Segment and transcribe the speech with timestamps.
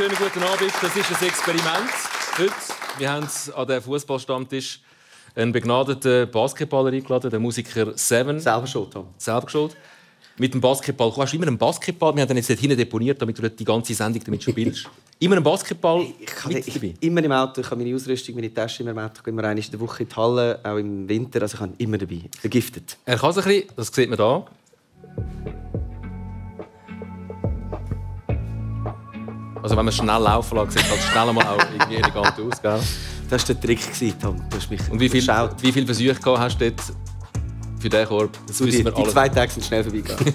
[0.00, 0.72] wunderschönen guten Abend.
[0.80, 1.90] Das ist ein Experiment
[2.38, 2.52] heute.
[2.96, 4.80] Wir haben an den Fußballstammtisch
[5.34, 8.40] einen begnadeten Basketballer eingeladen, den Musiker Seven.
[8.40, 9.08] Selber schuld, Tom.
[9.18, 9.76] Selber geschuld.
[10.38, 11.10] Mit dem Basketball.
[11.10, 12.14] Du hast immer einen Basketball.
[12.14, 14.88] Wir haben den jetzt hinten deponiert, damit du die ganze Sendung damit spielst.
[15.18, 17.60] Immer einen Basketball ich habe ich, immer im Auto.
[17.60, 19.16] Ich habe meine Ausrüstung, meine Tasche immer im Auto.
[19.18, 21.42] Ich gehe immer einmal in der Woche in die Halle, auch im Winter.
[21.42, 22.22] Also ich habe immer dabei.
[22.40, 22.96] Vergiftet.
[23.04, 23.68] Er kann es ein bisschen.
[23.76, 25.59] Das sieht man hier.
[29.62, 32.62] Also wenn man schnell laufen lässt, sieht halt schnell mal auch irgendwie elegant aus.
[32.62, 32.80] Gell?
[33.28, 33.80] Das war der Trick,
[34.20, 34.36] Tom.
[34.50, 36.82] Du hast mich Und wie viele wie viel Versuche hast du dort
[37.78, 38.38] für diesen Korb?
[38.46, 40.34] Das so die, die zwei Tage sind schnell vorbeigegangen.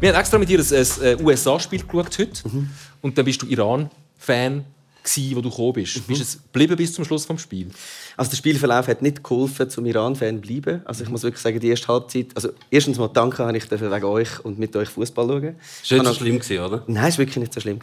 [0.00, 2.48] wir haben extra mit dir ein, ein USA-Spiel geschaut heute.
[2.48, 2.70] Mhm.
[3.02, 4.64] Und dann bist du Iran-Fan
[5.34, 5.96] wo du gekommen bist?
[5.96, 6.02] Mhm.
[6.06, 7.74] Bist du geblieben bis zum Schluss des Spiels?
[8.16, 10.82] Also der Spielverlauf hat nicht geholfen, zum Iran-Fan zu bleiben.
[10.84, 12.28] Also ich muss wirklich sagen, die erste Halbzeit...
[12.34, 15.56] Also erstens mal danke, habe ich wegen euch und mit euch Fußball schauen.
[15.82, 16.82] Ist nicht so schlimm gewesen, oder?
[16.86, 17.78] Nein, es war wirklich nicht so schlimm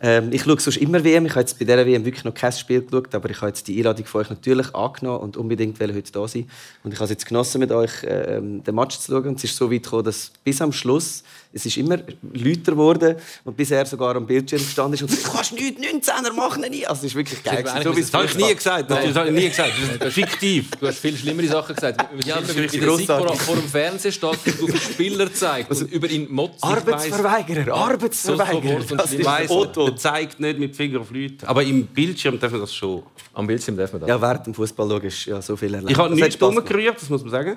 [0.00, 1.26] Ähm, ich schaue sonst immer WM.
[1.26, 3.68] Ich habe jetzt bei dieser WM wirklich noch kein Spiel geschaut, aber ich habe jetzt
[3.68, 6.48] die Einladung von euch natürlich angenommen und unbedingt heute da sein.
[6.82, 9.28] Und ich habe es jetzt genossen, mit euch ähm, den Match zu schauen.
[9.28, 11.22] Und es ist so weit gekommen, dass bis am Schluss
[11.56, 11.96] es ist immer
[12.34, 16.08] lauter geworden und bis er sogar am Bildschirm gestanden ist und gesagt, du kannst nichts
[16.10, 16.64] 19er machen.
[16.70, 16.86] Nie.
[16.86, 17.62] Also es ist wirklich geil.
[17.62, 18.90] Das, so, das habe ich nie gesagt.
[18.90, 19.72] Das, das habe ich nie gesagt.
[19.98, 20.70] Das ist fiktiv.
[20.78, 22.04] Du hast viel schlimmere Sachen gesagt.
[22.26, 25.92] Ja, das ist der Sikora vor dem Fernseher steht und du Spieler zeigt also, und
[25.92, 28.82] über ihn Motz Arbeitsverweigerer, Arbeitsverweigerer.
[28.82, 31.48] So, so das weiss, er zeigt nicht mit Finger auf Leute.
[31.48, 33.02] Aber im Bildschirm darf man das schon.
[33.32, 34.10] Am Bildschirm darf man das.
[34.10, 35.90] Ja, während dem Fußball ist ja so viel erlebt.
[35.90, 37.56] Ich habe nichts umgerührt, das muss man sagen.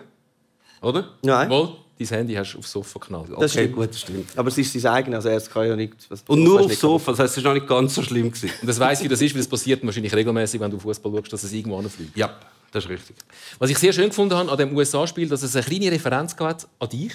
[0.82, 1.10] Oder?
[1.22, 1.50] Nein.
[1.50, 1.76] Wohl?
[2.00, 3.30] Dein Handy hast aufs Sofa geknallt.
[3.32, 3.76] Okay, das stimmt.
[3.76, 4.38] gut, das stimmt.
[4.38, 5.96] Aber es ist sein eigenes, also er kann ja nicht...
[6.10, 8.32] Was, und nur aufs Sofa, das heisst, es war noch nicht ganz so schlimm.
[8.32, 8.52] Gewesen.
[8.62, 11.34] Und das weiss, wie das ist, weil es passiert wahrscheinlich regelmäßig, wenn du Fußball schaust,
[11.34, 12.16] dass es irgendwo anfliegt.
[12.18, 12.38] Ja,
[12.72, 13.16] das ist richtig.
[13.58, 16.66] Was ich sehr schön gefunden habe an dem USA-Spiel, dass es eine kleine Referenz gab
[16.80, 17.14] an dich.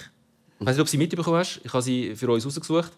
[0.58, 1.60] Ich weiß nicht, ob du sie mitbekommen hast.
[1.64, 2.92] Ich habe sie für uns rausgesucht.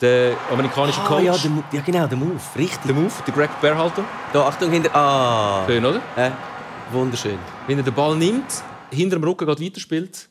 [0.00, 1.24] Der amerikanische ah, Coach.
[1.24, 2.40] Ja, der, ja, genau, der Move.
[2.56, 2.80] Richtig.
[2.86, 4.04] Der Move, der Greg Berhalter.
[4.32, 4.94] Da, Achtung, hinter...
[4.94, 5.64] Ah.
[5.66, 6.00] Schön, oder?
[6.16, 6.30] Äh,
[6.92, 7.38] wunderschön.
[7.66, 10.28] Wenn er den Ball nimmt, hinter dem Rücken geht weiterspielt,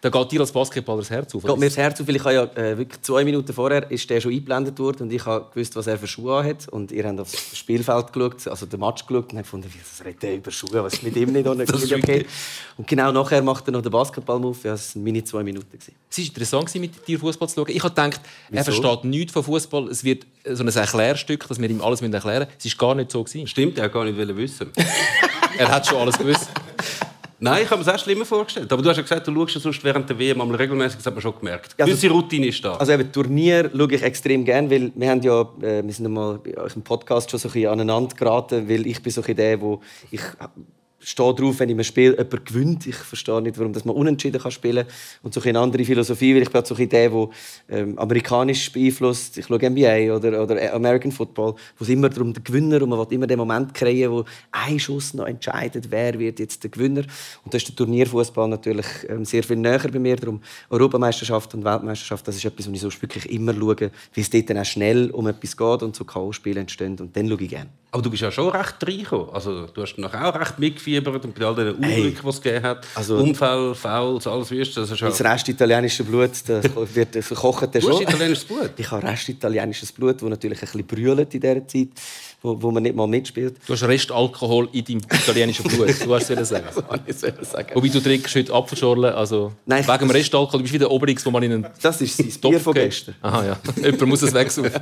[0.00, 1.42] da geht dir als Basketballer das Herz auf.
[1.42, 4.08] Geht mir das Herz auf, weil ich habe ja äh, wirklich zwei Minuten vorher ist
[4.08, 7.04] der schon eingeblendet worden und ich habe gewusst, was er für Schuhe hat und ihr
[7.04, 10.50] habt aufs Spielfeld geschaut, also den Match geschaut und habt gefunden, was redet er über
[10.50, 11.46] Schuhe, was ist mit ihm nicht,
[11.92, 12.24] okay.
[12.78, 15.78] Und genau nachher macht er noch den Basketball-Move, ja, das waren meine zwei Minuten.
[16.10, 17.68] Es war interessant, mit dir Fußball zu schauen.
[17.68, 18.58] Ich habe gedacht, Wieso?
[18.58, 19.88] er versteht nichts von Fußball.
[19.88, 22.58] Es wird so ein Erklärstück, dass wir ihm alles erklären müssen.
[22.58, 23.24] Es war gar nicht so.
[23.26, 24.70] Stimmt, er hat gar nicht wissen.
[25.58, 26.48] er hat schon alles gewusst.
[27.42, 28.70] Nein, ich habe mir das auch schlimmer vorgestellt.
[28.70, 31.06] Aber du hast ja gesagt, du schaust ja sonst während der WM einmal regelmäßig, das
[31.06, 31.74] hat man schon gemerkt.
[31.78, 32.74] Ja, also, Gewisse Routine ist da.
[32.74, 36.38] Also eben, Turnier schaue ich extrem gerne, weil wir haben ja, äh, wir sind einmal
[36.38, 39.36] bei euch im Podcast schon so ein bisschen aneinander geraten, weil ich bin so ein
[39.36, 39.80] der, wo
[40.10, 40.20] ich
[41.00, 42.86] stehe drauf, wenn ich ein Spiel jemand gewinnt.
[42.86, 44.94] Ich verstehe nicht, warum man unentschieden kann spielen kann.
[45.22, 47.28] Und so eine andere Philosophie, weil ich bin so ein der, der
[47.70, 49.38] ähm, amerikanisch beeinflusst.
[49.38, 52.98] Ich schaue NBA oder, oder American Football, wo es immer darum den Gewinner und man
[52.98, 57.02] will immer den Moment kreieren, wo ein Schuss noch entscheidet, wer wird jetzt der Gewinner.
[57.44, 60.16] Und da ist der Turnierfußball natürlich ähm, sehr viel näher bei mir.
[60.16, 64.30] Darum Europameisterschaft und Weltmeisterschaft, das ist etwas, was ich sonst wirklich immer schaue, wie es
[64.30, 66.96] dort dann auch schnell um etwas geht und so K.O.-Spiele entstehen.
[67.00, 67.70] Und dann schaue ich gerne.
[67.92, 69.30] Aber du bist ja schon recht reingekommen.
[69.32, 72.64] Also, du hast noch auch recht mitgefiebert und bei all den Unglücken, die es gegeben
[72.64, 72.86] hat.
[72.94, 74.76] Also, Unfall, Fouls, alles wüsst.
[74.76, 76.64] Das, ist das Rest italienische Blut das
[76.94, 77.74] wird verkocht.
[77.74, 78.70] Du hast italienisches Blut?
[78.76, 81.88] Ich habe Rest italienisches Blut, das natürlich ein bisschen brüllt in dieser Zeit
[82.42, 83.56] wo, wo man nicht mal mitspielt.
[83.66, 86.66] Du hast Restalkohol in deinem italienischen Blut, du hast es sagen.
[87.40, 87.70] sagen.
[87.74, 91.24] Wobei du trinkst heute Apfelschorle, also Nein, wegen dem Restalkohol, du bist wie der Obelix,
[91.26, 93.14] wo man in einen Das ist das Bier von gestern.
[93.20, 93.58] Aha, ja.
[93.82, 94.72] Jemand muss es wegsaufen.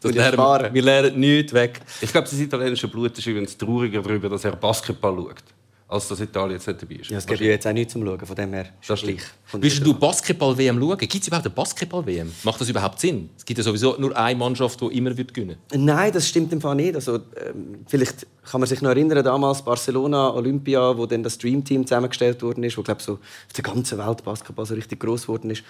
[0.00, 1.80] das lernen wir, wir lernen nichts weg.
[2.00, 5.61] Ich glaube, das italienische Blut ist übrigens trauriger darüber, dass er Basketball schaut
[5.92, 7.10] als dass Italien jetzt nicht dabei ist.
[7.10, 9.20] Ja, es gibt ja jetzt auch nichts zum Schauen, von dem her das gleich.
[9.52, 10.98] Willst du Basketball-WM schauen?
[10.98, 12.32] Gibt es überhaupt eine Basketball-WM?
[12.44, 13.28] Macht das überhaupt Sinn?
[13.36, 16.60] Es gibt ja sowieso nur eine Mannschaft, die immer wird gewinnen Nein, das stimmt im
[16.60, 16.94] Fall nicht.
[16.94, 21.62] Also, ähm, vielleicht kann man sich noch erinnern, damals Barcelona, Olympia, wo dann das Dream
[21.62, 25.22] Team zusammengestellt worden ist, wo glaube so auf der ganzen Welt Basketball so richtig groß
[25.22, 25.62] geworden ist.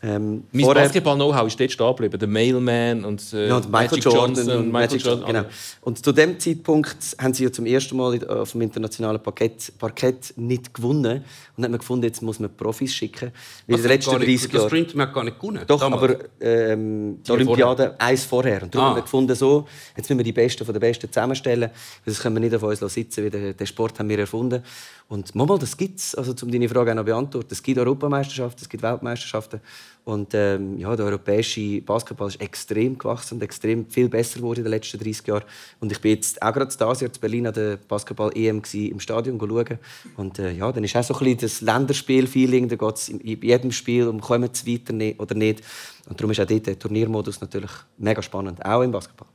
[0.00, 2.18] Ähm, mein Basketball-Know-how ist dort stehen geblieben.
[2.18, 4.34] Der Mailman und, äh, ja, und Michael Jordan.
[4.34, 5.26] Johnson, und Michael Jordan.
[5.26, 5.44] Genau.
[5.80, 10.34] Und zu dem Zeitpunkt haben sie ja zum ersten Mal auf dem internationalen Parkett, Parkett
[10.36, 11.24] nicht gewonnen.
[11.56, 13.32] Und haben gefunden, jetzt muss man Profis schicken.
[13.66, 14.52] Weil also, letzten 30 Jahre...
[14.52, 15.64] Das Sprint hat gar nicht gewonnen.
[15.66, 16.02] Doch, damals.
[16.02, 18.00] aber ähm, die Olympiade vorher.
[18.00, 18.62] eins vorher.
[18.62, 18.90] Und darum ah.
[18.90, 19.66] haben wir gefunden, so,
[19.96, 21.70] jetzt müssen wir die Besten von den Besten zusammenstellen.
[22.04, 24.62] Das können wir nicht auf uns sitzen, weil den Sport haben wir erfunden.
[25.08, 26.14] Und mal, das gibt es.
[26.14, 27.48] Also, um deine Frage auch noch beantworten.
[27.50, 29.60] Es gibt Europameisterschaften, es gibt Weltmeisterschaften.
[30.04, 34.64] Und ähm, ja, der europäische Basketball ist extrem gewachsen und extrem viel besser geworden in
[34.64, 35.44] den letzten 30 Jahren.
[35.80, 39.78] Und ich bin jetzt auch gerade da in Berlin an der Basketball-EM im Stadion schauen.
[40.16, 42.68] Und äh, ja, dann ist auch so ein bisschen das Länderspiel-Feeling.
[42.68, 45.62] Da geht es in jedem Spiel um kommen sie weiter ne-, oder nicht.
[46.08, 49.28] Und darum ist auch dort der Turniermodus natürlich mega spannend, auch im Basketball.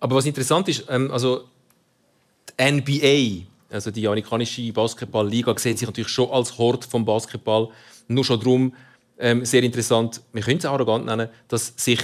[0.00, 1.44] Aber was interessant ist, ähm, also
[2.58, 7.68] die NBA, also die amerikanische Basketballliga, sieht sich natürlich schon als Hort vom Basketball.
[8.06, 8.72] Nur schon darum,
[9.18, 12.00] ähm, sehr interessant, wir können es arrogant nennen, dass sich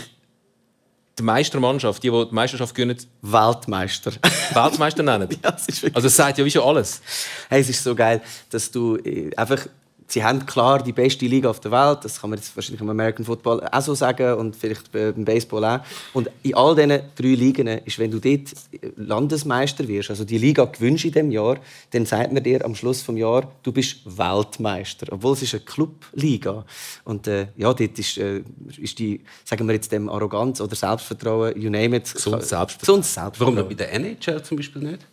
[1.18, 4.12] die Meistermannschaft, die, die die Meisterschaft gewinnen, Weltmeister.
[4.52, 5.28] Weltmeister nennen.
[5.42, 5.56] ja,
[5.92, 7.00] also es sagt ja wie schon alles.
[7.48, 8.20] Hey, es ist so geil,
[8.50, 9.66] dass du äh, einfach
[10.06, 11.98] sie haben klar die beste Liga auf der Welt.
[12.02, 15.64] Das kann man jetzt wahrscheinlich im American Football auch so sagen und vielleicht beim Baseball
[15.64, 15.80] auch.
[16.12, 18.52] Und in all diesen drei Ligen ist, wenn du dort
[18.96, 21.58] Landesmeister wirst, also die Liga gewünscht in diesem Jahr,
[21.90, 25.06] dann sagt man dir am Schluss des Jahres, du bist Weltmeister.
[25.10, 26.64] Obwohl es ist eine Clubliga.
[27.04, 28.42] Und äh, ja, dort ist, äh,
[28.78, 32.12] ist die, sagen wir jetzt dem Arroganz oder Selbstvertrauen, you name it.
[32.12, 33.02] Gesundes Selbstvertrauen.
[33.02, 33.56] Selbstvertrauen.
[33.56, 35.06] Warum bei der NHL zum Beispiel nicht?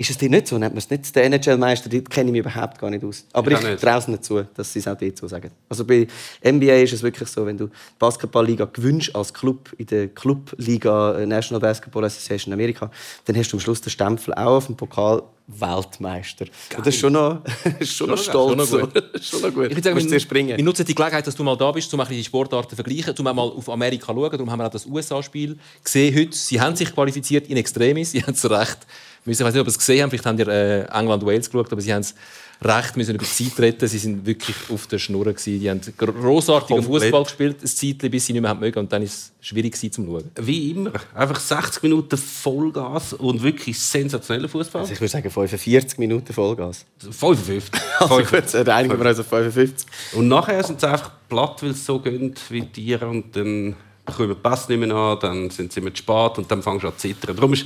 [0.00, 0.56] Ist es dir nicht so?
[0.56, 1.90] Nennt man es nicht den NHL-Meister?
[1.90, 3.26] Die kenne ich mich überhaupt gar nicht aus.
[3.34, 5.50] Aber ich, ich traue es nicht zu, dass sie es auch dort so sagen.
[5.68, 6.06] Also bei
[6.42, 11.18] NBA ist es wirklich so, wenn du die Basketballliga gewünscht als Club in der Clubliga
[11.18, 12.90] äh, National Basketball Association Amerika,
[13.26, 16.46] dann hast du am Schluss den Stempel auch auf dem Pokal Weltmeister.
[16.76, 17.42] Und das ist schon noch,
[17.78, 18.70] ist schon noch stolz.
[18.70, 19.04] Schon noch gut.
[19.22, 19.66] schon noch gut.
[19.66, 22.24] Ich würde sagen, wir, wir nutzen die Gelegenheit, dass du mal da bist, um die
[22.24, 24.30] Sportarten zu vergleichen, um mal auf Amerika zu schauen.
[24.30, 26.36] Darum haben wir auch das USA-Spiel gesehen heute.
[26.36, 28.78] Sie haben sich qualifiziert in Extremis, sie haben es recht
[29.24, 31.72] müssen, ich weiß nicht, ob ihr es gesehen habt, vielleicht haben ihr äh, England-Wales geschaut,
[31.72, 32.14] aber sie haben es
[32.62, 33.88] recht müssen über die Zeit retten.
[33.88, 35.24] Sie sind wirklich auf der Schnur.
[35.24, 35.60] Gewesen.
[35.60, 38.78] Die haben großartigen Fußball gespielt, ein Zeitchen, bis sie nicht mehr mögen.
[38.78, 40.30] Und dann war es schwierig zum Schauen.
[40.36, 40.92] Wie immer.
[41.14, 44.82] Einfach 60 Minuten Vollgas und wirklich sensationeller Fußball.
[44.82, 46.84] Also ich würde sagen 45 Minuten Vollgas.
[46.98, 47.70] 55.
[47.98, 49.86] also gut, einigen wir uns auf 55.
[50.14, 53.08] Und nachher sind sie einfach platt, weil es so gönnt wie Tiere.
[53.08, 56.62] Und dann kommen die Pass nicht mehr an, dann sind sie mit spät und dann
[56.62, 57.36] fangst du an zu zittern.
[57.36, 57.64] Darum ist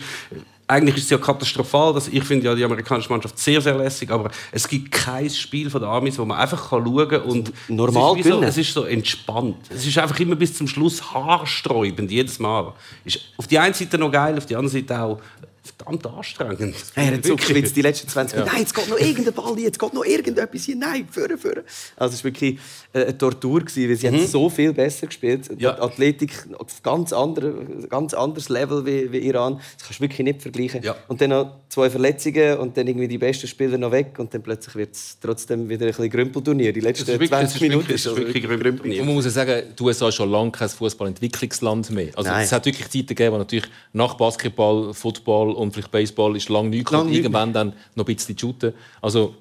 [0.67, 1.95] eigentlich ist es ja katastrophal.
[1.95, 5.71] Dass ich finde ja die amerikanische Mannschaft sehr, sehr lässig, aber es gibt kein Spiel
[5.71, 8.75] von der Amis, wo man einfach schauen kann und normal es ist, so, es ist
[8.75, 9.57] so entspannt.
[9.69, 12.73] Es ist einfach immer bis zum Schluss haarsträubend, jedes Mal.
[13.05, 15.21] Ist auf die eine Seite noch geil, auf die andere Seite auch
[15.85, 16.77] verdammt anstrengend.
[16.95, 18.49] Hey, er hat so geschwitzt die letzten 20 Minuten.
[18.49, 18.53] Ja.
[18.53, 20.77] Nein, jetzt geht noch irgendein Ball, jetzt geht noch irgendetwas hier.
[20.77, 21.63] Nein, führen, führen.
[21.97, 22.59] Also es war wirklich
[22.93, 24.17] äh, eine Tortur, gewesen, weil sie mhm.
[24.17, 25.51] haben so viel besser gespielt.
[25.59, 25.81] Ja.
[25.81, 29.61] Athletik auf ganz, andere, ganz anderes Level wie, wie Iran.
[29.79, 30.83] Das kannst du wirklich nicht vergleichen.
[30.83, 30.97] Ja.
[31.09, 34.43] Und dann noch zwei Verletzungen und dann irgendwie die besten Spieler noch weg und dann
[34.43, 36.73] plötzlich wird es trotzdem wieder ein bisschen Grümpelturnier.
[36.73, 39.01] Die letzten wirklich, 20 Minuten ist es wirklich, wirklich Grümpelturnier.
[39.01, 42.11] Und man muss sagen, die USA ist schon lange kein Fußballentwicklungsland mehr.
[42.17, 46.49] Also es hat wirklich Zeiten gegeben, wo natürlich nach Basketball, Football und vielleicht Baseball ist
[46.49, 48.73] lange nichts lang irgendwann dann noch ein bisschen shooten.
[49.03, 49.35] Also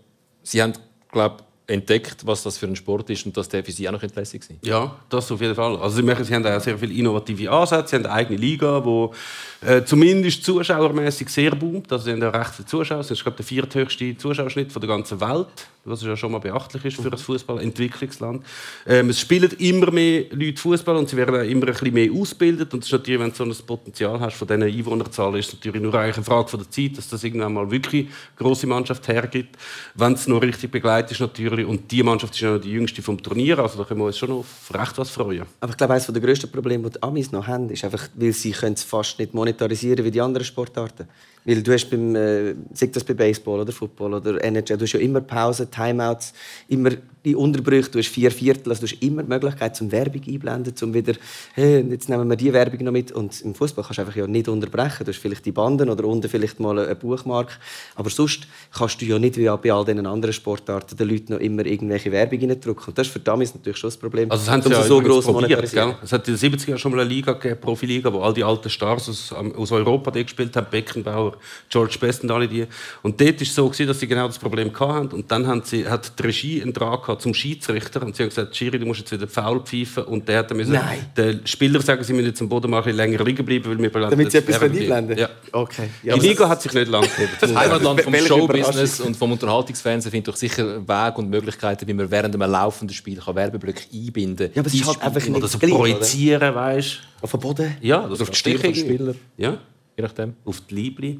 [0.43, 0.73] sie haben,
[1.11, 1.37] glaube
[1.67, 4.43] entdeckt, was das für ein Sport ist und dass der für sie auch noch lässig
[4.43, 4.57] sein.
[4.63, 5.77] Ja, das auf jeden Fall.
[5.77, 7.89] Also sie, machen, sie haben auch sehr viele innovative Ansätze.
[7.89, 11.91] Sie haben eine eigene Liga, die äh, zumindest zuschauermäßig sehr boomt.
[11.91, 12.97] Also sie haben auch recht viele Zuschauer.
[12.97, 15.47] Das ist glaube der vierthöchste Zuschauerschnitt von der ganzen Welt
[15.85, 18.45] was ja schon mal beachtlich ist für ein Fußballentwicklungsland.
[18.87, 22.11] Ähm, es spielen immer mehr Leute Fußball und sie werden auch immer ein bisschen mehr
[22.11, 22.73] ausgebildet.
[22.73, 25.81] Und das natürlich, wenn du so ein Potenzial hast von diesen Einwohnerzahlen, ist es natürlich
[25.81, 29.57] nur eine Frage von der Zeit, dass das irgendwann mal wirklich eine grosse Mannschaft hergibt.
[29.95, 31.67] Wenn es noch richtig begleitet ist natürlich.
[31.67, 34.17] Und die Mannschaft ist ja noch die jüngste vom Turnier, also da können wir uns
[34.17, 35.45] schon noch auf recht was freuen.
[35.59, 38.31] Aber ich glaube, eines der grössten Probleme, die die Amis noch haben, ist einfach, weil
[38.31, 41.07] sie es fast nicht monetarisieren wie die anderen Sportarten.
[41.45, 44.93] Weil du hast beim, äh, sei das bei Baseball oder Football oder NHL, du hast
[44.93, 46.33] ja immer Pausen, Timeouts,
[46.69, 46.91] immer
[47.25, 50.75] die Unterbrüche, du hast vier Viertel, also du hast immer die Möglichkeit zum Werbung einblenden,
[50.75, 51.13] zum wieder,
[51.53, 53.11] hey, jetzt nehmen wir die Werbung noch mit.
[53.11, 55.05] Und im Fußball kannst du einfach ja nicht unterbrechen.
[55.05, 57.53] Du hast vielleicht die Banden oder unten vielleicht mal eine Buchmarke.
[57.95, 61.39] Aber sonst kannst du ja nicht wie bei all diesen anderen Sportarten den Leuten noch
[61.39, 62.87] immer irgendwelche Werbung reindrücken.
[62.87, 64.29] Und das ist für Dummies natürlich schon das Problem.
[64.29, 65.63] Also das haben sie ja so groß probiert?
[65.63, 68.43] Es hat in den 70er Jahren schon mal eine Liga gegeben, Profiliga, wo all die
[68.43, 71.32] alten Stars aus, aus Europa die gespielt haben, Beckenbauer,
[71.69, 72.65] George Best und alle die.
[73.01, 75.07] Und dort war es so, dass sie genau das Problem hatten.
[75.07, 78.55] Und dann haben sie, hat die Regie einen Draht zum Schiedsrichter und sie haben gesagt,
[78.55, 80.03] Schiri, du musst jetzt wieder faul pfeifen.
[80.03, 80.79] Und der hat müssen,
[81.17, 83.89] den Spieler sagen, sie müssen jetzt am Boden mal ein länger liegen bleiben, weil wir
[83.89, 85.17] Damit sie etwas einblenden?
[85.17, 85.29] Ja.
[85.51, 85.89] Okay.
[86.03, 87.31] Ja, die Liga hat sich nicht lang gegeben.
[87.39, 92.09] Das Heimatland vom Showbusiness und vom Unterhaltungsfernsehen findet doch sicher Wege und Möglichkeiten, wie man
[92.09, 94.55] während einem laufenden Spiel Werbeblöcke einbinden kann.
[94.55, 97.23] Ja, aber es ist halt einfach nicht Oder so projizieren, weißt du.
[97.23, 97.77] Auf den Boden?
[97.81, 99.15] Ja, das auf die Stirn Spieler.
[99.37, 99.57] Ja.
[99.95, 100.35] Je nachdem.
[100.45, 101.19] Auf die Libri.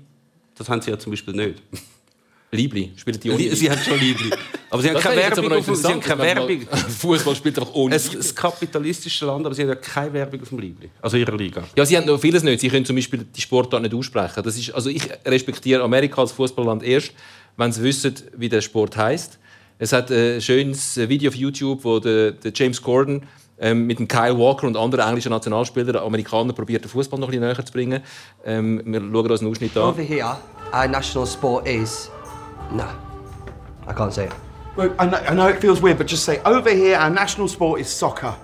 [0.56, 1.62] Das haben sie ja zum Beispiel nicht.
[2.53, 3.56] Libri spielt die ohne.
[3.56, 4.30] Sie haben schon Libri.
[4.70, 5.51] Aber sie haben keine Werbung.
[5.53, 6.62] Auf, sie haben keine Werbung.
[7.00, 7.96] Fußball spielt einfach ohne.
[7.96, 10.89] Es ist ein kapitalistisches Land, aber sie haben ja keine Werbung auf dem Libri.
[11.01, 11.63] Also ihrer Liga.
[11.75, 12.60] Ja, sie haben noch vieles nicht.
[12.62, 14.44] Sie können zum Beispiel die Sportart nicht aussprechen.
[14.44, 17.12] Das ist, also ich respektiere Amerika als Fußballland erst,
[17.58, 19.39] wenn sie wissen, wie der Sport heißt.
[19.80, 23.24] Es hat ein schönes Video auf YouTube, wo der, der James Gordon
[23.63, 27.32] ähm, mit dem Kyle Walker und anderen englischen Nationalspielern, Amerikaner, probiert den Fußball noch ein
[27.32, 28.03] bisschen näher zu bringen.
[28.46, 29.84] Ähm, wir schauen uns einen Ausschnitt an.
[29.84, 30.38] Over here,
[30.74, 32.12] our national sport is...
[32.72, 32.93] Nah,
[33.88, 34.34] I can't say it.
[34.75, 37.48] Well, I know, I know it feels weird, but just say, over here, our national
[37.48, 38.36] sport is soccer.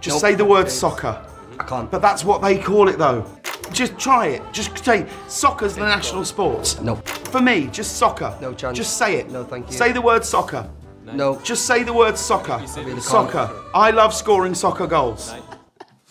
[0.00, 0.20] Just Nope.
[0.20, 1.20] say the word soccer.
[1.58, 1.90] I can't.
[1.90, 3.24] But that's what they call it, though.
[3.72, 4.42] Just try it.
[4.52, 6.78] Just say, soccer's the national sport.
[6.80, 6.96] No.
[7.32, 8.34] For me, just soccer.
[8.40, 8.76] No chance.
[8.78, 9.30] Just say it.
[9.30, 9.76] No, thank you.
[9.76, 10.68] Say the word soccer.
[11.12, 11.38] No.
[11.40, 12.60] Just say the word soccer.
[13.00, 13.50] Soccer.
[13.74, 15.34] I love scoring soccer goals.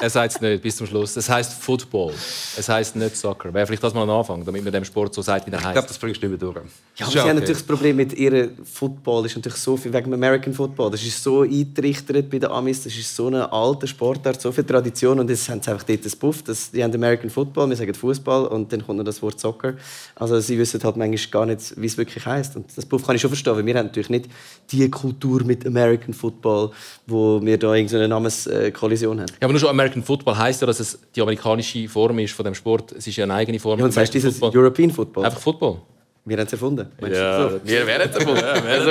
[0.03, 1.15] Er sagt es nicht bis zum Schluss.
[1.15, 2.11] Es heißt Football.
[2.57, 3.53] Es heißt nicht Soccer.
[3.53, 5.61] Wäre vielleicht das mal ein Anfang, damit man dem Sport so sagt, wie er Ich
[5.61, 5.89] glaube, heißt.
[5.91, 6.57] das bringst du nicht mehr durch.
[6.57, 6.61] Ja,
[6.97, 7.33] Das aber ist sie haben okay.
[7.39, 9.25] natürlich das Problem mit ihrem Football.
[9.27, 10.91] ist natürlich so viel wegen dem American Football.
[10.91, 12.83] Das ist so eingerichtet bei den Amis.
[12.83, 15.21] Das ist so eine alte Sportart, so viel Tradition.
[15.21, 16.43] Und jetzt haben sie einfach dort das Buff.
[16.43, 19.75] Das, die haben American Football, wir sagen Fußball und dann kommt noch das Wort Soccer.
[20.15, 22.57] Also sie wissen halt manchmal gar nicht, wie es wirklich heißt.
[22.57, 24.25] Und das Buff kann ich schon verstehen, weil wir haben natürlich nicht
[24.69, 26.71] die Kultur mit American Football,
[27.07, 29.29] wo wir da irgendeine Namenskollision haben.
[29.39, 32.45] Ja, aber nur schon American Football heißt ja, dass es die amerikanische Form ist von
[32.45, 32.93] dem Sport.
[32.93, 33.77] Es ist ja eine eigene Form.
[33.79, 34.59] Ja, und das heißt American dieses Football.
[34.61, 35.25] European Football.
[35.25, 35.77] Einfach Football.
[36.25, 36.87] Wir haben es erfunden.
[37.01, 37.59] Ja, So.
[37.65, 38.35] wir wären es davon.
[38.37, 38.81] Ja, wir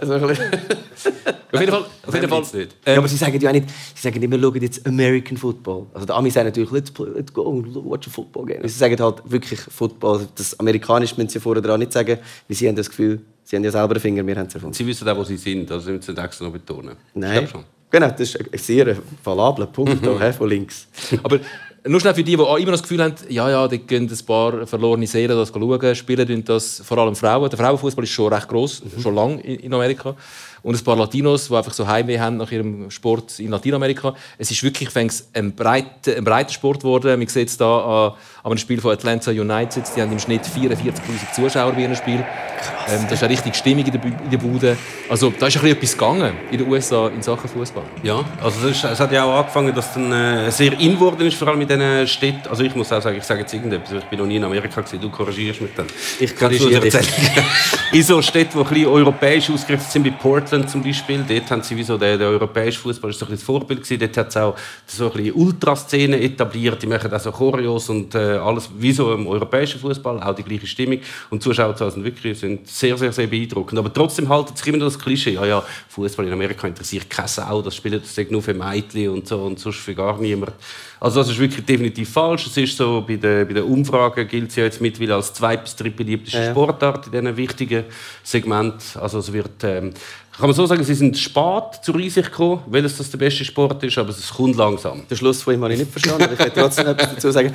[0.06, 0.26] So so.
[1.52, 1.84] Auf jeden Fall.
[2.06, 2.76] Auf jeden Fall nicht.
[2.86, 5.86] ja, aber sie sagen ja auch nicht, sie sagen immer, schauen jetzt American Football.
[5.94, 8.60] Also der Amis sagen natürlich, let's, play, let's go and watch a football game.
[8.62, 10.28] Sie sagen halt wirklich Football.
[10.34, 12.18] Das Amerikanische müssen sie vorher dran nicht sagen,
[12.48, 14.74] weil sie haben das Gefühl, sie haben ja selber den Finger, wir haben es erfunden.
[14.74, 15.70] Sie wissen auch, wo sie sind.
[15.70, 16.96] Also müssen sie nicht extra noch betonen.
[17.14, 17.32] Ich Nein.
[17.32, 17.64] glaube schon.
[17.94, 20.88] Genau, das ist ein sehr valabler Punkt hier, hä, von links.
[21.22, 21.38] Aber
[21.86, 24.10] nur schnell für die, die auch immer noch das Gefühl haben, ja, ja, die gehen
[24.10, 27.48] ein paar verlorene Seelen das schauen, spielen das vor allem Frauen.
[27.48, 30.16] Der Frauenfußball ist schon recht groß, schon lange in Amerika.
[30.64, 34.12] Und ein paar Latinos, die einfach so Heimweh haben nach ihrem Sport in Lateinamerika.
[34.38, 37.16] Es ist wirklich ein, breiter, ein breiter Sport geworden.
[37.16, 39.84] Man sieht es hier an, an einem Spiel von Atlanta United.
[39.94, 42.24] Die haben im Schnitt 44'000 Zuschauer bei ihrem Spiel.
[42.88, 44.76] Ähm, das ist eine richtige Stimmung in der, in der Bude.
[45.08, 47.84] Also da ist ein bisschen etwas gegangen in den USA in Sachen Fußball.
[48.02, 51.26] Ja, also es, ist, es hat ja auch angefangen, dass dann äh, sehr in geworden
[51.26, 52.48] ist, vor allem in diesen Städten.
[52.48, 54.80] Also ich muss auch sagen, ich sage jetzt irgendetwas, ich bin noch nie in Amerika
[54.80, 55.86] gewesen, du korrigierst mich dann.
[56.18, 56.94] Ich korrigiere dir dich.
[56.94, 57.44] erzählen?
[57.92, 61.62] in so Städten, die ein bisschen europäisch ausgerichtet sind, wie Portland zum Beispiel, dort haben
[61.62, 64.00] sie wie so der, der europäische Fußball ist so ein bisschen das Vorbild gewesen.
[64.00, 64.56] Dort hat es auch
[64.86, 69.12] so ein bisschen Ultraszenen etabliert, die machen auch so Choreos und äh, alles wie so
[69.12, 70.98] im europäischen Fußball, auch die gleiche Stimmung.
[71.30, 73.78] Und die Zuschauerzahlen sind wirklich sind sehr, sehr, sehr beeindruckend.
[73.78, 77.28] Aber trotzdem haltet sich immer noch das Klischee, ja, ja, Fußball in Amerika interessiert keine
[77.28, 80.52] Sau, das spielt das nur für Mädchen und so und sonst für gar niemand.
[81.00, 82.46] Also das ist wirklich definitiv falsch.
[82.46, 85.62] Es ist so, bei den, bei den Umfragen gilt es ja jetzt mittlerweile als zweit-
[85.64, 86.50] bis drittbeliebteste Ja.
[86.50, 87.84] Sportart in diesem wichtigen
[88.22, 88.82] Segment.
[88.98, 89.92] Also es wird, ähm,
[90.36, 93.82] kann man so sagen, sie sind spät zur Einsicht gekommen, welches das der beste Sport
[93.84, 95.02] ist, aber es kommt langsam.
[95.08, 97.52] Den Schluss von ihm habe ich nicht verstanden, ich will trotzdem etwas dazu sagen.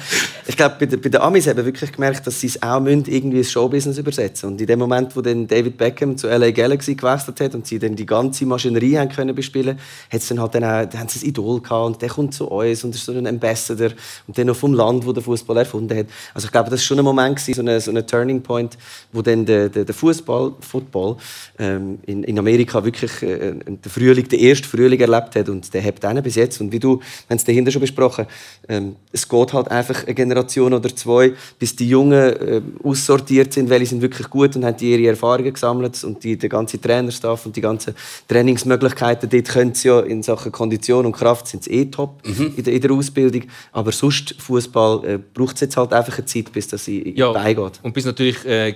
[0.47, 2.79] Ich glaube, bei, den- bei den Amis haben wir wirklich gemerkt, dass sie es auch
[2.79, 6.51] müssen, irgendwie ins Showbusiness übersetzen Und in dem Moment, wo dann David Beckham zu LA
[6.51, 9.77] Galaxy gewechselt hat und sie dann die ganze Maschinerie haben können bespielen,
[10.09, 12.83] hat dann halt dann dann haben sie ein Idol gehabt und der kommt zu uns
[12.85, 13.89] und ist so ein Ambassador
[14.27, 16.05] und dann noch vom Land, wo der Fußball erfunden hat.
[16.33, 18.77] Also ich glaube, das war schon ein Moment gewesen, so ein so eine Turning Point,
[19.11, 21.17] wo dann der, der, der Fußball, Football
[21.57, 25.81] ähm, in, in Amerika wirklich äh, den Frühling, den ersten Frühling erlebt hat und der
[25.81, 26.61] hebt einen bis jetzt.
[26.61, 26.99] Und wie du,
[27.29, 28.25] haben es dahinter schon besprochen,
[28.67, 33.69] ähm, es geht halt einfach eine Generation oder zwei, bis die Jungen äh, aussortiert sind,
[33.69, 37.45] welche sind wirklich gut und haben die ihre Erfahrungen gesammelt und die, der ganze Trainerstaff
[37.45, 37.93] und die ganzen
[38.27, 42.63] Trainingsmöglichkeiten, dort können sie ja in Sachen Kondition und Kraft sind sie eh top in,
[42.63, 46.51] der, in der Ausbildung, aber sonst Fußball äh, braucht es jetzt halt einfach eine Zeit,
[46.51, 47.79] bis das in, Ja, die Beine geht.
[47.83, 48.71] und bis natürlich äh,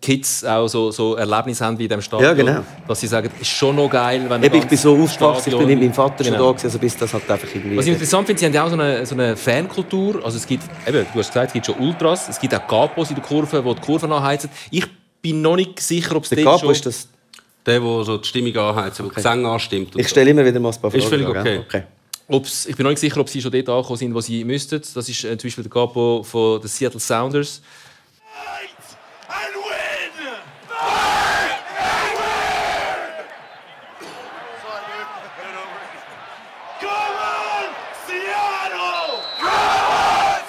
[0.00, 2.28] Kids auch so, so Erlebnisse haben wie in diesem Stadion.
[2.28, 2.64] Ja, genau.
[2.86, 5.50] Dass sie sagen, es ist schon noch geil, wenn Eben, ich ein bin so aufgewachsen,
[5.50, 6.46] ich bin mit meinem Vater schon Genau.
[6.46, 7.76] da gewesen, also bis das halt einfach irgendwie...
[7.76, 10.24] Was ich interessant finde, sie haben ja auch so eine, so eine Fankultur.
[10.24, 13.10] Also es gibt, eben, du hast gesagt, es gibt schon Ultras, es gibt auch Capos
[13.10, 14.50] in der Kurve, die die Kurven anheizen.
[14.70, 14.84] Ich
[15.22, 16.70] bin noch nicht sicher, ob es der Capo schon...
[16.72, 17.08] ist das...
[17.66, 19.94] Der, der so die Stimmung anheizt, der die Gesänge anstimmt.
[19.96, 21.02] Ich stelle immer wieder mal ein paar Fragen.
[21.02, 21.64] Ist völlig gell?
[21.66, 21.82] okay.
[22.30, 24.80] Ob's, ich bin noch nicht sicher, ob sie schon dort angekommen sind, wo sie müssten.
[24.94, 27.62] Das ist äh, zum Beispiel der Capo von den Seattle Sounders.
[29.30, 30.28] and win!
[36.80, 37.74] Come on,
[38.06, 38.88] Seattle!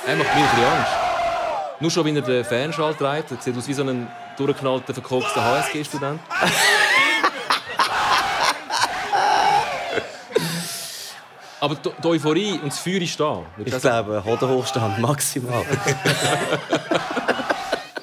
[0.07, 0.91] Er macht mir ein bisschen Angst.
[1.81, 4.07] Nur schon, wenn er den Fernschall treibt, er sieht aus wie so ein
[4.37, 6.19] durchgeknallter, verkopfter HSG-Student.
[11.61, 13.43] Aber die, Euphorie und das Feuer ist da.
[13.63, 15.65] Ich glaube, Hodenhochstand maximal.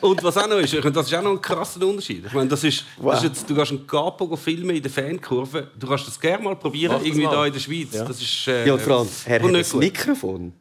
[0.03, 2.27] Und was auch noch ist, ich meine, das ist auch noch ein krasser Unterschied.
[2.27, 5.69] Ich meine, das ist, das ist jetzt, du kannst einen Capo filmen in der Fankurve.
[5.77, 7.33] Du kannst das gerne mal probieren, das irgendwie mal.
[7.33, 7.89] da in der Schweiz.
[7.93, 8.05] Ja.
[8.05, 9.81] Das ist, äh, Ja, und vor allem, er hat gut.
[9.81, 10.53] Mikrofon.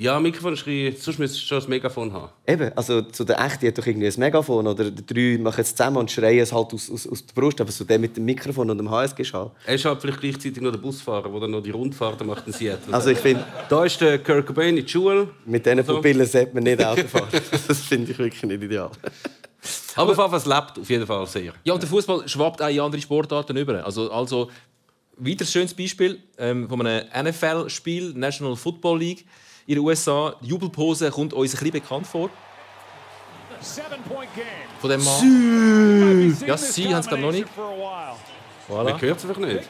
[0.00, 2.30] Ja, Mikrofon schreien, sonst müsstest du schon ein Megafon haben.
[2.46, 5.74] Eben, also zu der Echten hat doch irgendwie ein Megafon oder die drei machen es
[5.74, 8.24] zusammen und schreien es halt aus, aus, aus der Brust, aber so der mit dem
[8.24, 9.50] Mikrofon und dem HSG-Schal.
[9.66, 12.52] Er ist halt vielleicht gleichzeitig noch der Busfahrer, der dann noch die Rundfahrten macht in
[12.52, 12.94] Seattle.
[12.94, 13.44] Also ich finde...
[13.68, 15.30] Da ist der Kurt Cobain in der Schule.
[15.44, 15.94] Mit diesen so.
[15.96, 17.28] Pupillen sollte man nicht Auto fahren.
[17.66, 18.90] das finde ich wirklich nicht ideal.
[19.96, 21.52] Aber auf jeden Fall, es lebt auf jeden Fall sehr.
[21.64, 23.84] Ja, und der Fußball schwappt auch in andere Sportarten über.
[23.84, 24.48] Also, also
[25.16, 29.24] wieder ein schönes Beispiel ähm, von einem NFL-Spiel, National Football League
[29.68, 30.34] in den USA.
[30.40, 32.30] Die Jubelpose kommt uns ein bisschen bekannt vor.
[34.80, 36.36] Von dem Mann.
[36.46, 37.46] Ja, sie haben es glaube noch nicht.
[38.68, 38.84] Voilà.
[38.84, 39.60] Man hört es einfach nicht.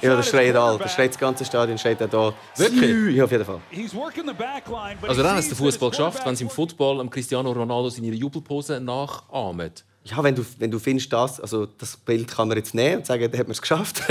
[0.00, 0.78] Ja, das schreit all.
[0.78, 2.34] Das schreit das ganze Stadion, schreit auch da.
[2.56, 3.16] Wirklich?
[3.16, 3.60] Ja, auf jeden Fall.
[5.02, 8.80] Also dann hat es der Fußball geschafft, wenn sie im Football Cristiano Ronaldo seine Jubelpose
[8.80, 9.72] nachahmen
[10.04, 13.06] ja, wenn du, wenn du findest, das, also das Bild kann man jetzt nehmen und
[13.06, 14.02] sagen, da hat man es geschafft.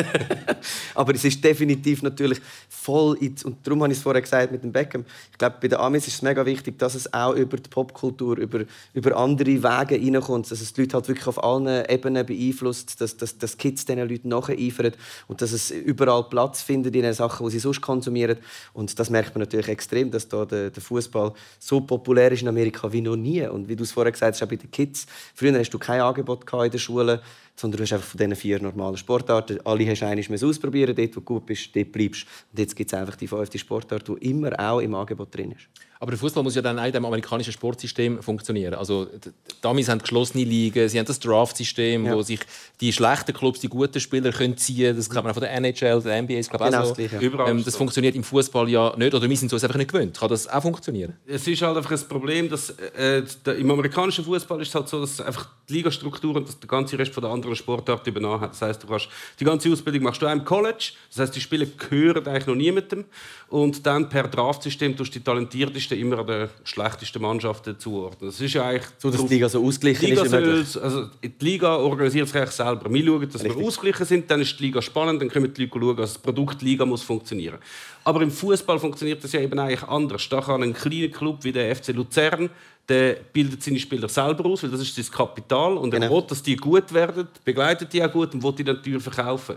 [0.96, 4.64] Aber es ist definitiv natürlich voll, in, und darum habe ich es vorher gesagt mit
[4.64, 5.04] dem Beckham.
[5.32, 8.38] Ich glaube, bei den Amis ist es mega wichtig, dass es auch über die Popkultur,
[8.38, 8.62] über,
[8.94, 13.18] über andere Wege reinkommt, dass es die Leute halt wirklich auf allen Ebenen beeinflusst, dass,
[13.18, 14.94] dass, dass Kids diesen Leuten nacheifern
[15.28, 18.38] und dass es überall Platz findet in den Sachen, die sie sonst konsumieren.
[18.72, 22.48] Und das merkt man natürlich extrem, dass da der, der Fußball so populär ist in
[22.48, 23.46] Amerika wie noch nie.
[23.46, 25.06] Und wie du es vorher gesagt hast, auch bei den Kids.
[25.36, 27.22] Früher hast du kein Angebot in der Schule,
[27.62, 31.16] sondern du hast einfach von diesen vier normalen Sportarten, alle hast du einmal ausprobieren, dort
[31.16, 32.26] wo du gut bist, dort bleibst.
[32.52, 35.68] Und jetzt gibt es einfach die fünfte Sportart, die immer auch im Angebot drin ist.
[36.02, 38.74] Aber der Fußball muss ja dann auch in dem amerikanischen Sportsystem funktionieren.
[38.74, 42.16] Also die Amis haben geschlossene Ligen, sie haben das Draft-System, ja.
[42.16, 42.40] wo sich
[42.82, 44.96] die schlechten Clubs die guten Spieler können ziehen.
[44.96, 46.96] Das kann man auch von der NHL, der NBA, ich glaube genau auch so.
[46.96, 50.18] Das, ähm, das funktioniert im Fußball ja nicht oder wir sind uns einfach nicht gewöhnt.
[50.18, 51.18] Kann das auch funktionieren?
[51.28, 53.22] Es ist halt einfach ein Problem, dass äh,
[53.60, 57.14] im amerikanischen Fußball ist es halt so, dass einfach die Ligastruktur und der ganze Rest
[57.14, 58.52] von der anderen Sportart übernommen hat.
[58.52, 59.08] Das heißt, du kannst
[59.40, 60.92] die ganze Ausbildung machst du auch im College.
[61.10, 63.06] Das heißt, die Spieler gehören eigentlich noch niemandem
[63.50, 68.30] und dann per Draft-System tust du die talentiertesten immer den schlechtesten Mannschaften zuordnen.
[68.30, 70.78] Das ist ja eigentlich so, dass die Liga so ausgeglichen Liga ist.
[70.78, 72.92] also die Liga organisiert sich eigentlich selber.
[72.92, 73.60] Wir schauen, dass Richtig.
[73.60, 76.22] wir ausgeglichen sind, dann ist die Liga spannend, dann können die Leute schauen, dass das
[76.22, 77.58] Produkt Liga muss funktionieren.
[78.04, 80.28] Aber im Fußball funktioniert das ja eben eigentlich anders.
[80.30, 82.50] Da kann ein kleiner Club wie der FC Luzern
[82.92, 86.18] der bildet seine Spieler selber aus, weil das ist sein Kapital und er genau.
[86.18, 89.56] will, dass die gut werden, begleitet die auch gut und will die natürlich verkaufen.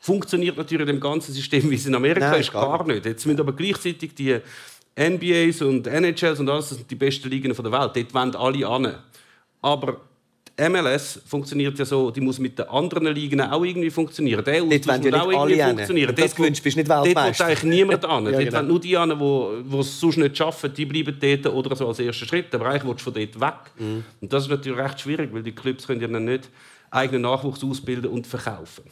[0.00, 3.04] Funktioniert natürlich in dem ganzen System, wie es in Amerika Nein, ist, gar nicht.
[3.04, 4.38] Jetzt müssen aber gleichzeitig die
[4.96, 7.90] NBAs und NHLs und alles das sind die besten Ligen der Welt.
[7.94, 8.94] Dort wollen alle an.
[9.60, 10.00] Aber
[10.58, 14.44] die MLS funktioniert ja so, die muss mit den anderen Ligen auch irgendwie funktionieren.
[14.44, 16.14] Der Dort wollen ja auch irgendwie funktionieren.
[16.14, 17.44] Das gewünscht, bist nicht Weltmeister.
[17.44, 18.24] Dort eigentlich niemand an.
[18.24, 18.50] ja, genau.
[18.50, 21.98] Dort nur die an, die es sonst nicht schaffen, die bleiben dort oder so als
[21.98, 22.54] erster Schritt.
[22.54, 23.70] Aber eigentlich willst du von dort weg.
[23.78, 24.04] Mhm.
[24.20, 26.48] Und das ist natürlich recht schwierig, weil die Clubs können ja dann nicht
[26.90, 28.84] eigenen Nachwuchs ausbilden und verkaufen.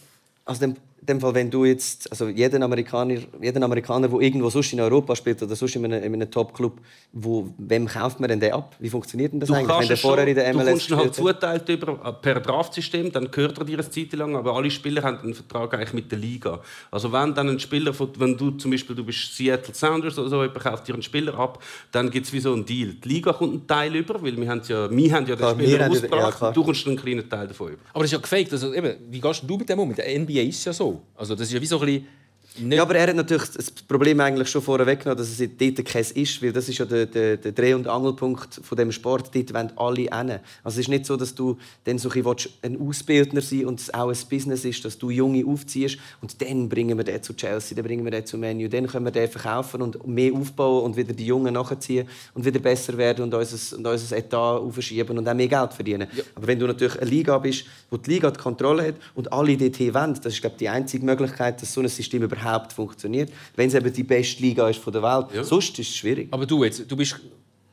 [0.44, 4.72] Also in dem Fall, wenn du jetzt, also jeden Amerikaner, jeden Amerikaner, der irgendwo sonst
[4.72, 6.80] in Europa spielt oder sonst in einem, in einem Top-Club,
[7.12, 8.76] wem kauft man denn den ab?
[8.78, 11.14] Wie funktioniert denn das du eigentlich, wenn der vorher in der MLS Du kommst halt
[11.14, 15.02] zuteilt über, äh, per Draftsystem, dann gehört er dir eine Zeit lang, aber alle Spieler
[15.02, 16.61] haben einen Vertrag eigentlich mit der Liga.
[16.90, 20.42] Also wenn dann ein Spieler, wenn du zum Beispiel du bist Seattle Sounders oder so,
[20.42, 22.94] jemand kauft dir einen Spieler ab, dann gibt es wie so einen Deal.
[22.94, 25.54] Die Liga kommt einen Teil über, weil wir haben ja, wir haben ja den klar,
[25.54, 27.82] Spieler ausgebracht ja, du kommst einen kleinen Teil davon über.
[27.92, 28.52] Aber das ist ja gefaked.
[28.52, 29.88] Also, eben, wie gehst du mit dem um?
[29.88, 30.88] Mit der NBA ist ja so.
[31.14, 32.17] Also das ist ja wie so ein bisschen.
[32.61, 36.05] Ja, aber er hat natürlich das Problem eigentlich schon vorher weggenommen, dass es dort kein
[36.14, 39.35] ist, weil das ist ja der, der, der Dreh- und Angelpunkt von dem Sport.
[39.35, 40.40] Dort wollen alle hin.
[40.64, 44.09] Also es ist nicht so, dass du dann so ein, Ausbildner sein und es auch
[44.09, 47.85] ein Business ist, dass du Junge aufziehst und dann bringen wir den zu Chelsea, dann
[47.85, 51.12] bringen wir den zu Menu, dann können wir den verkaufen und mehr aufbauen und wieder
[51.12, 55.35] die Jungen nachziehen und wieder besser werden und unser, und unser Etat aufschieben und auch
[55.35, 56.09] mehr Geld verdienen.
[56.14, 56.25] Ja.
[56.35, 59.57] Aber wenn du natürlich eine Liga bist, wo die Liga die Kontrolle hat und alle
[59.57, 62.72] dort wollen, das ist glaube ich, die einzige Möglichkeit, dass so ein System überhaupt überhaupt
[62.72, 65.26] funktioniert, wenn es eben die beste Liga ist der Welt.
[65.34, 65.44] Ja.
[65.44, 66.28] Sonst ist es schwierig.
[66.30, 67.20] Aber du jetzt, du bist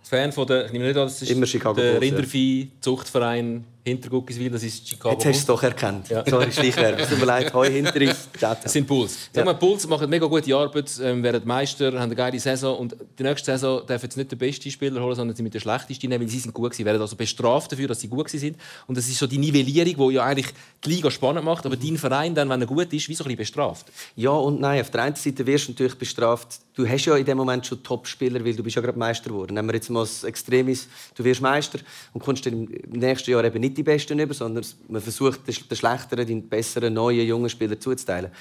[0.04, 4.50] Fan von der, ich nehme nicht an, das ist Immer Chicago der Rindervieh-Zuchtverein hinter Guckiswil,
[4.50, 6.10] das ist Chicago Jetzt hast du es doch erkannt.
[6.10, 6.24] Ja.
[6.28, 6.48] Sorry.
[6.48, 8.28] Es tut mir leid, heu hinter uns.
[8.40, 9.30] Das sind Bulls.
[9.34, 9.46] Ja.
[9.46, 13.24] Mal, Bulls machen mega gute Arbeit, ähm, werden Meister, haben eine geile Saison und die
[13.24, 16.24] nächste Saison dürfen sie nicht den besten Spieler holen, sondern sie mit den schlechtesten nehmen,
[16.24, 18.58] weil sie sind gut gewesen, werden also bestraft dafür, dass sie gut sind.
[18.88, 20.48] Und das ist so die Nivellierung, die ja eigentlich
[20.84, 23.28] die Liga spannend macht, aber dein Verein dann, wenn er gut ist, wie so ein
[23.28, 23.86] bisschen bestraft.
[24.16, 24.82] Ja und nein.
[24.82, 26.60] Auf der einen Seite wirst du natürlich bestraft.
[26.74, 29.54] Du hast ja in dem Moment schon Top-Spieler, weil du bist ja gerade Meister geworden.
[29.54, 31.80] Nehmen wir jetzt mal das Extremis, du wirst Meister
[32.14, 35.54] und kommst dann im nächsten Jahr eben nicht die Besten über, sondern man versucht, den
[35.76, 38.32] schlechteren, den besseren, neuen, jungen Spieler zuzuteilen.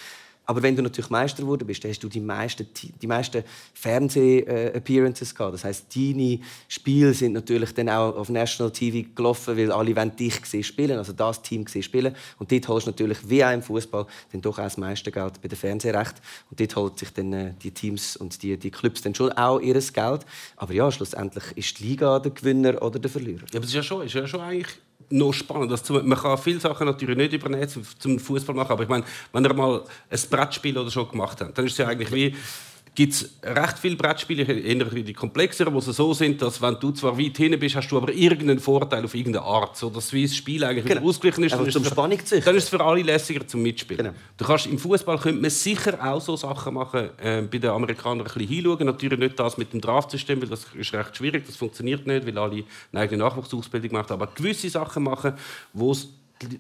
[0.47, 2.67] Aber wenn du natürlich Meister geworden bist, dann hast du die meisten,
[3.01, 5.55] die meisten Fernseh-Appearances gehabt.
[5.55, 10.15] Das heißt, deine Spiele sind natürlich dann auch auf National TV gelaufen, weil alle wollen
[10.15, 12.15] dich sehen spielen, also das Team sehen spielen.
[12.39, 15.41] Und dort holst du natürlich wie auch im Fußball dann doch auch das meiste Geld
[15.41, 16.21] bei den Fernsehrechten.
[16.51, 19.61] Und dort holt sich dann äh, die Teams und die, die Clubs dann schon auch
[19.61, 20.27] ihr Geld.
[20.57, 23.45] Aber ja, schlussendlich ist die Liga der Gewinner oder der Verlierer.
[23.51, 24.77] Ja, aber es ist ja schon, ist ja schon eigentlich
[25.11, 25.71] noch spannend.
[25.71, 29.45] Das man kann viele Sachen natürlich nicht übernehmen zum Fußball machen, aber ich meine, wenn
[29.45, 32.35] ihr mal ein Brettspiel oder so gemacht habt, dann ist es ja eigentlich wie
[32.95, 37.19] gibt es recht viele Brettspiele, eher die komplexeren, die so sind, dass wenn du zwar
[37.19, 40.63] weit hinten bist, hast du aber irgendeinen Vorteil auf irgendeine Art, so dass das Spiel
[40.63, 41.09] eigentlich genau.
[41.09, 41.53] ausgeglichen ist.
[41.53, 44.05] Dann, ist es für, dann ist es für alle lässiger zum Mitspielen.
[44.05, 44.17] Genau.
[44.37, 48.21] Du kannst, Im Fußball könnte man sicher auch so Sachen machen, äh, bei den Amerikanern
[48.21, 48.87] ein bisschen hinschauen.
[48.87, 52.39] Natürlich nicht das mit dem Draftsystem, weil das ist recht schwierig, das funktioniert nicht, weil
[52.39, 55.33] alle eine eigene Nachwuchsausbildung machen, aber gewisse Sachen machen,
[55.73, 56.09] wo es